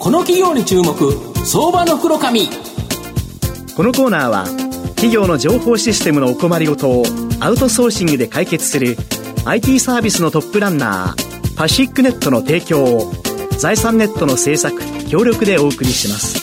[0.00, 0.94] この企業に注目
[1.44, 2.48] 相場の袋紙
[3.76, 4.46] このコーナーは
[4.94, 7.04] 企業の情報システムのお困りごとを
[7.38, 8.96] アウトソーシングで解決する
[9.44, 13.12] IT サービスのトップランナーパシックネットの提供を
[13.58, 16.39] 財産ネットの制作協力でお送りします。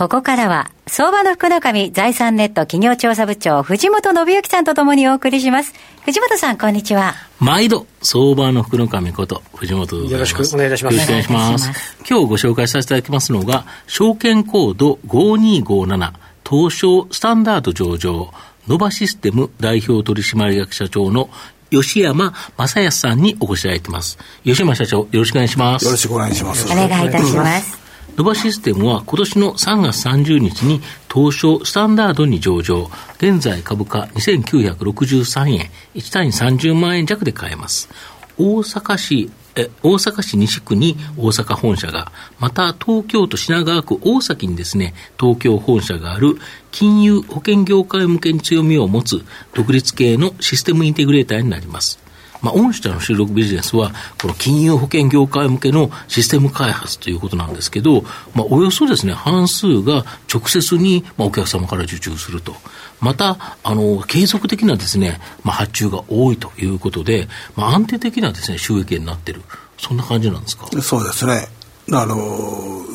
[0.00, 5.74] ここからは、相場の福の神財産ネット企業調査部長、藤本信之さんとともにお送りします。
[6.06, 7.16] 藤本さん、こんにちは。
[7.38, 10.94] 毎度、相場の福の神こと、藤本よろしくお願いいたします。
[10.94, 11.96] よろしくお願いします。
[12.08, 16.12] 今日ご紹介させていただきますのが、証券コード5257、
[16.48, 18.32] 東証スタンダード上場、
[18.68, 21.28] ノバシステム代表取締役社長の
[21.70, 24.16] 吉山正康さんにお越しいただいています。
[24.44, 25.84] 吉山社長、よろしくお願いします。
[25.84, 26.64] よろしくお願いします。
[26.72, 27.79] お願いいたします。
[28.20, 37.88] ノバシステムは今年の3月30日に東証スタンダードに上場、現在株価2963円、1単位30万円弱で買えます。
[38.36, 46.36] 大阪市え大阪市西区に大阪本社が、また東京都品川区大崎にですね、東京本社がある
[46.72, 52.09] 金融保険業界向けに強みを持つ独立系のシステムインテグレーターになります。
[52.42, 58.02] まあ、御社の収録ビジネスは、この金融保険業界向けのシステム開発ということなんですけど、
[58.34, 62.54] まあ、およそですね、半数が直接に、まあ、お客様から受注すると。
[63.00, 69.42] また、あの、継続的なですね、まあ、発注が多いということで、まあ、安定的なですね、収益になってる。
[69.78, 70.66] そんな感じなんですか？
[70.82, 71.48] そうですね。
[71.92, 72.16] あの、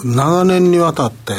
[0.03, 1.33] 長年にわたって、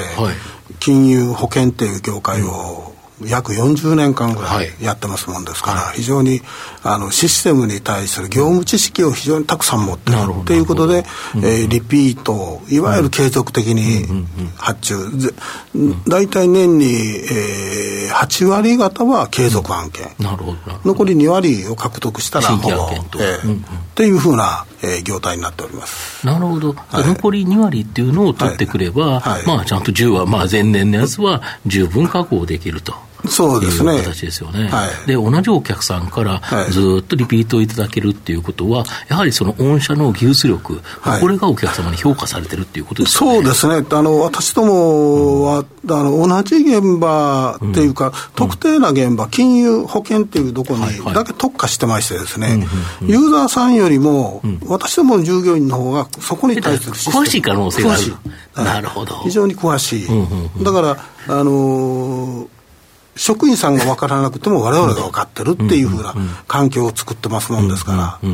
[0.80, 2.92] 金融保険っていう業界を、
[3.24, 6.42] 約40年間ぐらいやってますもんですから、はい、非常に
[6.82, 11.04] あのシステムに対する業務知識を非常にたくさん持ってるということで、
[11.36, 14.96] えー、リピートいわゆる継続的に発注、
[16.06, 20.08] 大体年に、えー、8割方は継続案件、
[20.84, 22.68] 残り2割を獲得したらほぼ、
[23.18, 26.26] えーっていうふうな、えー、業態になっております。
[26.26, 29.38] なるほど、はい、残り2割っていうのを取ってくれば、はい。
[29.38, 32.92] はい、まあ、ちゃんと10は、まあ、前年のやつは十分確保できると。
[33.28, 33.98] そうですね。
[33.98, 34.68] 形ですよね。
[34.68, 43.86] はい、で、同じお客さんからずっとリピートいただけるっていうことは、やはりその御社の技術力、はい、これがお客様に評価されてるっていうことですか、ね、そうですね。
[43.90, 52.66] あの、私どもは、うん、あの、同じ現場っていうか、うん、特定な現場、金融保険っていうところにだけ特化してましてですね、
[53.02, 58.64] ユーザーさんよりも、私どもの従業員の方がそこに対する詳しい可能性がある。
[58.64, 59.16] なるほど。
[59.22, 60.64] 非常に詳しい。
[60.64, 60.96] だから、
[61.28, 62.55] あのー
[63.16, 66.14] 職員さんが分からなくても我々が分かってるっていうふうな
[66.46, 68.30] 環境を作ってますもんですから。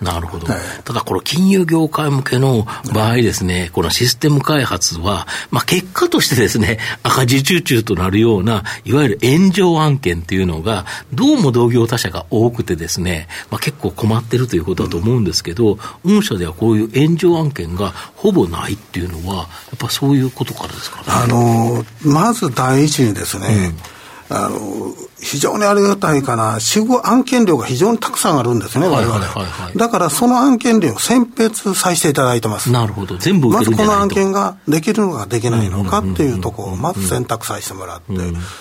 [0.00, 19.46] なるほど、はい、ただ、この金融業界向けの場合ですね、このシステム開発は、まあ、結果としてですね、赤字集中となるような、いわゆる炎上案件っていうのが、どうも同業他社が多くてですね、まあ、結構困ってるということだと思うんですけど、御社ではこういう炎上案件がほぼないっていうのは、やっ
[19.78, 21.04] ぱそういうことからですかね。
[21.08, 23.97] あのまず第一にですね、うん
[24.30, 29.78] あの、非常にありがたいかな、死後案件量が非常にたくさんあるんですね、われわれ。
[29.78, 32.70] だからその案件量を選別させていただいてます。
[32.70, 33.16] なるほど。
[33.16, 38.12] 全部まずこの案件ができるのかできないのかっていうところをまず選択させてもらって、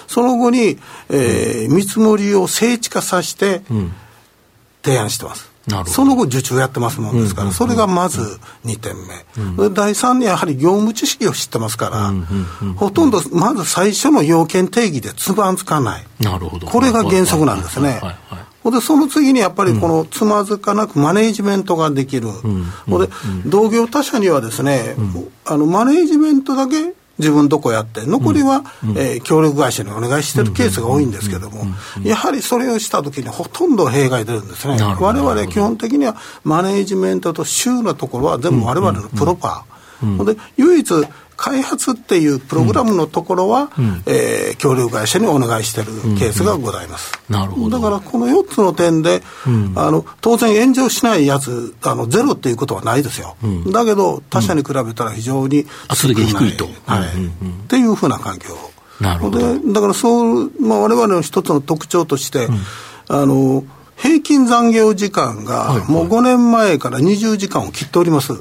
[0.08, 0.78] その後に、
[1.10, 3.62] えー、見積もりを精緻化させて
[4.84, 5.57] 提案してます。
[5.88, 8.22] その後受注やってますもんですから、それがまず
[8.66, 12.14] 2点目、うん、第3にやはり業務知識を知ってますから、
[12.76, 16.06] ほとんどまず最初の要件定義でつばんつかない。
[16.22, 16.68] なるほど。
[16.68, 18.00] これが原則なんですね。
[18.72, 22.66] でその次にやっぱりこのつまずかなくマネージメントができる、うん、
[23.00, 23.08] で
[23.46, 31.66] 同業他社にはですね、うん、あのマネージメントだけ自分どこやって、残りは、うん、えー、協力会社にお願いしてるケースが多いんですけども、
[32.04, 34.78] やはりそれをしたときにほとんど弊害出るんですね。
[35.00, 39.78] 我々基本的にはマネージメントと週のところは全部我々のプロパー。
[40.26, 40.94] で唯一
[41.38, 47.14] 開発っていうプログラムのところは、うん、えー、協力会社にお願いしているケースがございます。
[47.30, 47.78] うんうん、なるほど。
[47.78, 53.38] だからこの4つの点で、うん、あの、当然炎上しないやつ、あの、ゼロっていうことはないですよ。
[53.44, 56.68] うん、だけど、他社に比べたら非常に圧力低いと。
[56.88, 57.08] はい。
[57.08, 58.58] っていうふうな環境。
[59.00, 59.38] なるほど。
[59.38, 62.48] で、だからそう、まあ我々の一つの特徴として、
[63.08, 63.64] あの、
[63.96, 68.34] 平均残業時間が、もう5年前から20時間を切っております。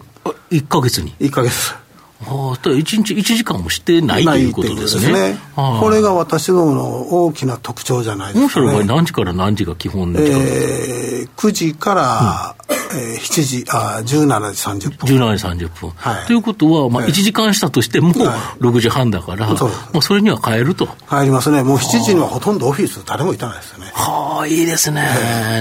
[0.50, 1.74] 1か月に ?1 か月。
[2.22, 5.02] ああ、1日1時間もしてないということですね。
[5.02, 5.38] すね。
[5.54, 8.66] これが私どもの大きな特徴じゃないですか、ね。
[8.66, 15.16] もうそれは何時から何時が基本で、えー、9時から、えー、7時、あ17時30分。
[15.16, 15.90] 17時30分。
[15.90, 20.86] はい、ということは、まあ、1時間したとしても、6時半だから、はい、まあ、それには帰ると。
[21.08, 21.62] 帰りますね。
[21.62, 23.86] もう7時にはほとんどオフィス、誰もいたないですね。
[23.94, 25.02] はあ、いいですね。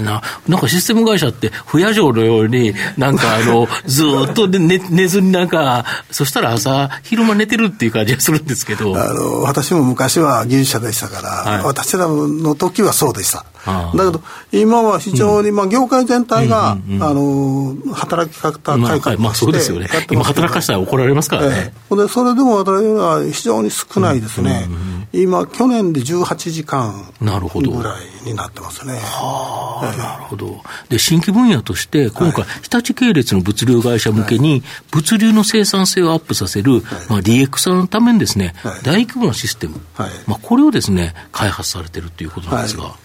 [0.04, 8.98] ななんかシステム会社って、不夜城のように、なんかあの、 ずっと寝寝ずになんか、そしたら朝、昼間寝てるっていう感じがするんですけど。
[8.98, 13.46] あの、私も昔は技術者でしたから、はい、私らの時はそうでした。
[13.66, 14.22] だけど、
[14.52, 16.78] 今は非常に、まあ、業界全体が、あ
[17.14, 19.88] の、働き方改革まあ、そうですよね。
[20.12, 21.74] 今、働かしたら怒られますからね。
[21.90, 24.68] で、それでも私は非常に少ないですね。
[25.14, 27.96] 今、去年で18時間ぐら
[28.26, 28.94] いになってますね。
[28.94, 30.62] はあ、なるほど。
[30.90, 38.54] で、新規分野として、今回、日立系列の物流会社向けに、物流の生産性をアップさせる、まあ、DX のためにですね、
[38.84, 39.80] 大規模なシステム、
[40.28, 42.96] まあ、これをですね、開発されてるということなんですが。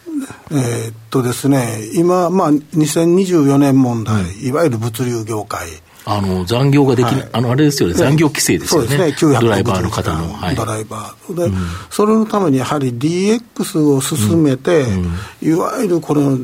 [0.52, 5.68] えー、っとですね、今、まあ、2024年問題、うん、いわゆる物流業界。
[6.06, 11.34] あの残業ができない、はい、あのあれですよね、残業規制ですよね、そうですねドライバーの方の、はい、ドライバー。
[11.34, 11.54] で、うん、
[11.90, 16.38] それのためにやはり DX を進めて、うん、いわゆるこの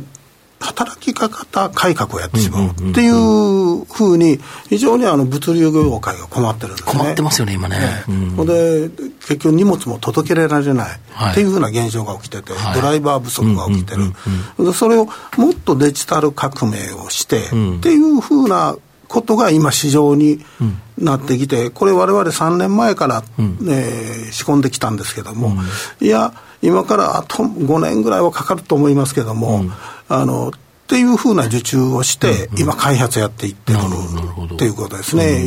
[0.67, 6.93] 働き方改革をやってしまうっていうふうに、非常にあの物流業界が困ってるんですね。
[6.93, 7.77] 困ってますよね、今ね。
[8.09, 8.91] うん、で、
[9.21, 14.73] 結局荷物も届けられない、っていうふうな現象が起きてて、ドライバー不足が起きてる。
[14.73, 17.49] それをもっとデジタル革命をして、っ
[17.81, 18.77] ていうふうな
[19.09, 20.45] ことが今市場に
[20.99, 23.23] なってきて、これ我々3年前から、
[23.69, 25.55] え仕込んできたんですけども、
[26.01, 26.33] いや、
[26.63, 29.65] 今からあと5年ぐらいはかかると思いますけども、
[30.09, 30.53] あの
[30.87, 33.79] っていうふうな受注をして、今、開発やっていってる
[34.55, 35.43] っていうことですね、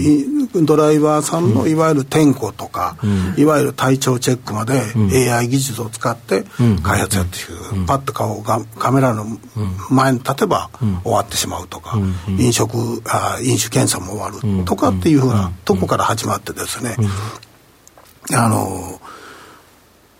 [0.66, 2.98] ドライバーさんのいわゆる点呼とか、
[3.38, 4.82] いわゆる体調チェックまで
[5.32, 6.44] AI 技術を使って
[6.84, 9.26] 開発やっていく、パッと顔がカメラの
[9.90, 10.70] 前に立てば
[11.06, 11.98] 終わってしまうとか、
[12.28, 16.98] 飲食あ、飲酒検査も終わるとかっていうふうなとこから始まってですね、
[18.36, 18.99] あの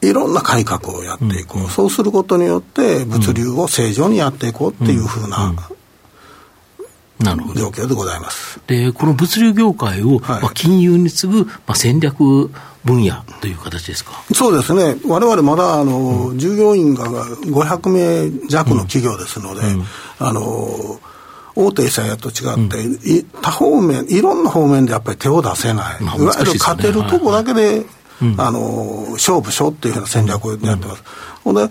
[0.02, 5.54] いろんな改革をやっていこう、うん、そうすることによって物流を正常にやっていこうっていうふうな、
[7.20, 7.60] なるほど。
[7.60, 8.62] 状況でございます。
[8.68, 12.50] でこの物流業界を、はい、まあ、金融に次ぐ、まあ、戦略
[12.86, 14.12] 分野という形ですか？
[14.34, 19.84] そうですね、われわれまだあの、うん、従業員が500名弱の企業ですので、うん、
[20.20, 20.42] あの
[21.56, 27.86] 大手社屋と違って、うん、多方面、いろんな方面でやっぱり手を出せない、まあね、いわゆる勝てるとこだけで
[28.38, 31.04] あの勝負しようっていうふうな戦略をやってます。
[31.44, 31.70] ほんで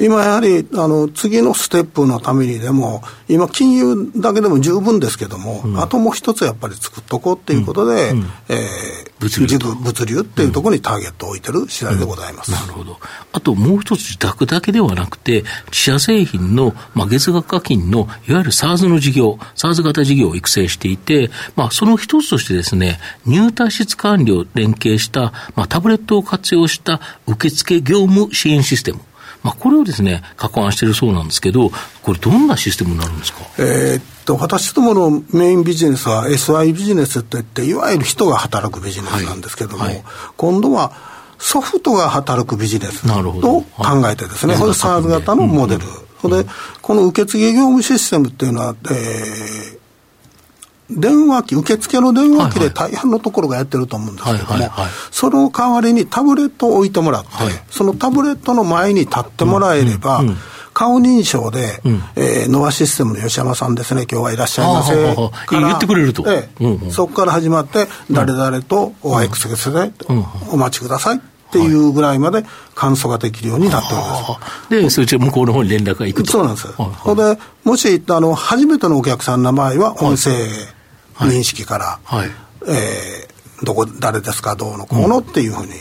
[0.00, 8.18] 今やはりあの次のステップのためにでも今金融だけでも十分ですけども、うん、あともう一つやっぱり作っとこうっていうことで、うん。
[8.20, 12.98] うん、えー、物流物流っていうところにターゲットを置いてる次第でございます、なるほど。
[13.32, 29.00] あともう一つ自宅だけではなくて自社製品の、まあ、月額課金のいわゆる SARS の事業 SARS 型事業を育成していて、まあ、その一つとしてですね入退室管理を連携した、まあ、タブレットを活用した受付業務支援システム
[29.42, 31.70] まあ、これをですね、確案しているそうなんですけど、
[32.02, 39.94] これ、どんなシステムになるんですか、えー、っと私どものメインビジネスは SI ビジネスといって、いわゆる人が働くビジネスなんですけども、はい。
[39.94, 40.04] はい、
[40.36, 40.92] 今度は
[41.38, 45.84] ソフトが働くビジネスと考えてですね、これ、SARS 型のモデル。
[46.22, 46.46] うん、で、
[46.82, 49.79] この受付業務システムっていうのは、えー
[50.90, 54.70] 電話機、受付の電話機で大半のところがやってると思うんですけども、
[55.10, 60.22] その代わりにタブレットを置いてもらって、はい、そのタブレットの前に立ってもらえれば、
[60.72, 64.94] 顔認証で、うん、えー、ノアシステムの吉山さんですね、今日はいらっしゃいませ
[65.50, 66.24] 言ってくれると。
[66.30, 69.92] ええ、うんうん、そこから始まって、誰々とお会いくせせで、
[70.50, 71.20] お待ちくださいっ
[71.52, 74.38] ていうぐらいまで簡素ができるようになっておりま
[74.68, 74.70] す。
[74.70, 76.32] で、それじゃ向こうの方に連絡が行くと。
[76.32, 76.68] そうなんです。
[76.68, 76.72] は
[77.04, 80.79] いはい、で、もし、あの、初めてのお客さんの場合は、音声、はい
[81.26, 82.30] 認識から、はい、
[82.68, 85.72] えー、どこ、誰ですか、どうのこうのっていうふうに。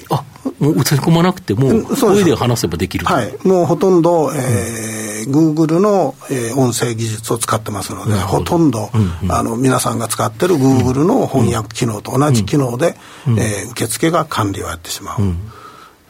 [0.62, 12.96] う映り込まなくても、声で話せばできるはい、もうほとんど、えー、グーグルの、えー、音声技術を使ってますので、ほとんど、うんうん、あの皆さんが使ってるグーグルの翻訳機能と同じ機能で、
[13.27, 15.22] うん、えー、受付が管理をやってしまう。
[15.22, 15.38] うん、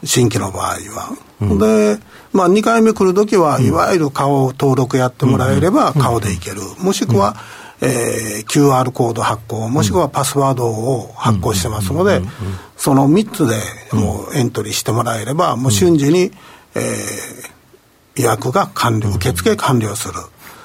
[0.04, 1.16] 新規の場合は。
[1.40, 1.98] うん、で、
[2.32, 6.60] まあ、2回目来るときは、いわゆる顔登録やってもらえれば、顔でいける。
[6.78, 7.36] もしくは、
[7.82, 12.20] えー、QR コード発行もしくはパスワードを発行してますので、
[12.76, 13.56] その3つで
[13.96, 16.30] もうエントリーしてもらえれば、もう瞬時に、
[16.74, 20.14] えー、予約が完了、受付完了する。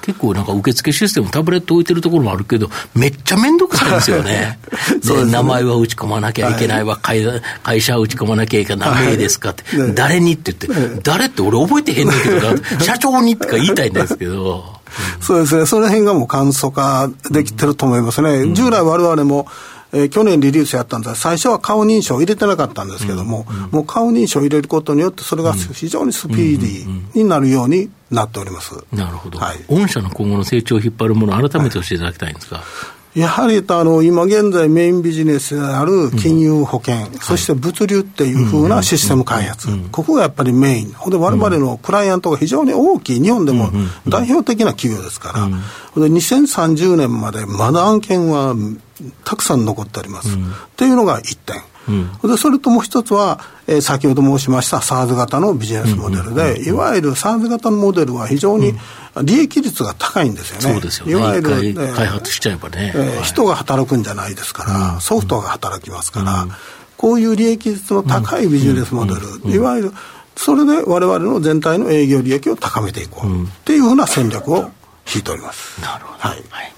[0.06, 4.56] 結構なんか受付システム、タブレット置いてるところもあるけど、めっちゃ面倒くさいですよね。
[5.02, 7.24] ね名前は打ち込まなきゃいけないわ、はい、
[7.64, 14.75] 会社は打ち込まなきゃいけない、名ですかって、誰にって言って、誰って俺覚えてへんねんけど、社長にってか言いたいんですけど。
[15.20, 18.52] そうですね、その辺がもう簡素化できてると思いますね。
[18.54, 19.46] 従来我々も
[19.92, 28.74] えー、去年リリースやったんですが、最初は顔認証を入れてなかったんですけども、うんうん、もう顔認証を入れることによって、それが非常にスピーディーになるようになっております。
[28.92, 29.38] なるほど。
[29.38, 29.64] はい。
[29.68, 32.56] 御社の今後の成長を引っ張るもの、改めて教えていただきたいんですか。
[32.56, 32.64] はい
[33.16, 43.70] やはりあの今現在メインビジネスである金融保険、うん、そして物流っていうふうなシステム開発、ここがやっぱりメイン、ほんでわれわれのクライアントが非常に大きい、日本でも
[44.06, 45.48] 代表的な企業ですから、
[46.02, 48.54] で2030年までまだ案件は
[49.24, 50.36] たくさん残っております。
[50.36, 50.38] っ
[50.76, 51.62] ていうのが1点。
[51.88, 58.72] うん、でそれともう一つは、えー、先ほど申しました SARS 型のビジネスモデルで、いわゆる SARS 型のモデルは非常に
[59.22, 60.74] 利益率が高いんですよね。
[60.74, 61.12] そうですよね。
[61.12, 66.46] いわゆる、えー、開発しちゃえばね、えー、人が働くんじゃないですから、ソフトが働きますから、
[66.96, 69.14] こういう利益率の高いビジネスモデ
[69.44, 69.92] ル、いわゆる
[70.36, 74.70] それで我々の全体の営業利益を高めていこうっていうふうな戦略を
[75.12, 75.80] 引いております。
[75.80, 76.18] なるほど。
[76.18, 76.75] はい、はい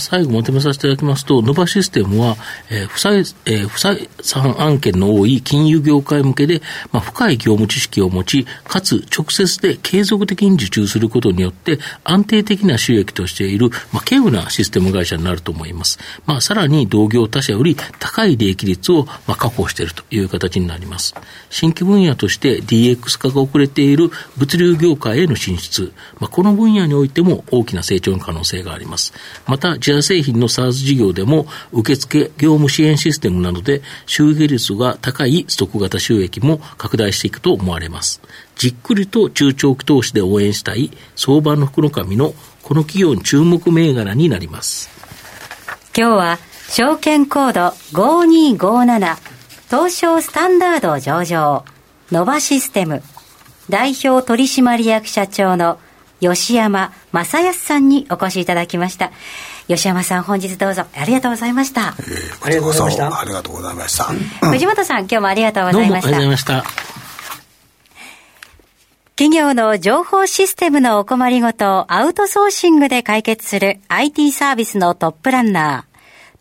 [0.00, 2.36] 最後まとめさせていただきますと、ノバシステムは、
[2.70, 6.62] えー、不採、えー、不採算案件の多い金融業界向けで、
[6.92, 15.98] まあ、深い業務知識を持ち、かつ直接で継続的に受注することによって、安定的な収益としている、まあ、稀有なシステム会社になると思います。
[16.26, 21.14] まあ、さらに同業他社より高い利益率を、まあ、確保しているという形になります。
[21.50, 29.12] 新規分野として DX 化が遅れている物流業界への進出、まあ、この分野においても大きな成長の可能性があります。
[29.46, 38.20] また、自社製品の SARS 事業でも、受付業務支援システムなどで収益率が高いストック型収益も拡大していくと思われます。
[38.56, 44.90] じっくりと中長期投資で応援したい相場の福の神のこの企業に注目銘柄になります。
[45.96, 46.38] 今日は
[46.68, 49.16] 証券コード5257
[49.70, 51.64] 東証スタンダード上場
[52.10, 53.02] ノバシステム
[53.70, 55.78] 代表取締役社長の
[56.20, 59.12] 吉山正康さんにお越しいただきました。
[59.68, 61.94] 吉山さん、本日どうぞありがとうございました。
[61.98, 63.20] えー、ありがとうございました。
[63.20, 64.04] ありがとうございました。
[64.50, 66.08] 藤本さん、今日もありがとうございました。
[66.08, 66.64] ありがとうございました。
[69.16, 75.95] 企業の情報システムのお困りごとをアウトソーシングで解決する IT サービスのトップランナー。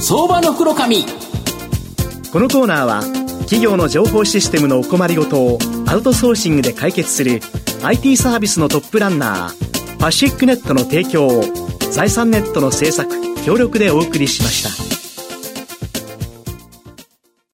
[0.00, 1.04] 相場の袋紙。
[2.32, 3.02] このコーナーは
[3.40, 7.40] 企業の情報システムのお困りごとをアウトソーシングで解決する
[7.82, 11.42] IT サービスのトップランナーパシックネットの提供を
[11.92, 13.10] 財産ネットの制作
[13.44, 14.99] 協力でお送りしました。